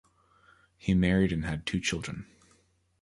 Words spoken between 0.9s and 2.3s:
married and had two children.